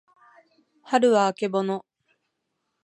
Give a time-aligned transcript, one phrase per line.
[0.81, 1.85] はるはあけぼの